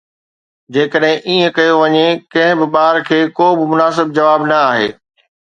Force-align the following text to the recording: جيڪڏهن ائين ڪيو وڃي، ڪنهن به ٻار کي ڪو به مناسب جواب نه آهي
جيڪڏهن 0.77 1.11
ائين 1.27 1.53
ڪيو 1.57 1.73
وڃي، 1.81 2.07
ڪنهن 2.33 2.57
به 2.59 2.67
ٻار 2.73 2.95
کي 3.11 3.19
ڪو 3.37 3.51
به 3.59 3.69
مناسب 3.75 4.07
جواب 4.17 4.41
نه 4.53 4.59
آهي 4.73 4.91